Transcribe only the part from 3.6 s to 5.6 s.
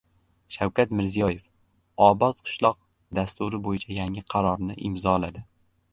bo‘yicha yangi qarorni imzoladi